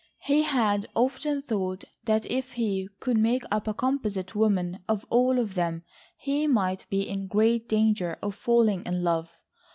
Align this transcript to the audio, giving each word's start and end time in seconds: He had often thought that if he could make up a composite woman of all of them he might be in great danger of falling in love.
He 0.23 0.41
had 0.41 0.87
often 0.95 1.43
thought 1.43 1.83
that 2.05 2.25
if 2.25 2.53
he 2.53 2.89
could 2.99 3.17
make 3.17 3.43
up 3.51 3.67
a 3.67 3.73
composite 3.75 4.33
woman 4.33 4.79
of 4.89 5.05
all 5.11 5.37
of 5.37 5.53
them 5.53 5.83
he 6.17 6.47
might 6.47 6.89
be 6.89 7.01
in 7.07 7.27
great 7.27 7.69
danger 7.69 8.17
of 8.19 8.33
falling 8.33 8.83
in 8.87 9.03
love. 9.03 9.29